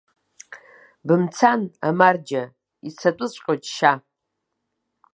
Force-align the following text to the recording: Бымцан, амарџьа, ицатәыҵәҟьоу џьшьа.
Бымцан, 1.07 1.61
амарџьа, 1.87 2.43
ицатәыҵәҟьоу 2.87 3.57
џьшьа. 3.63 3.93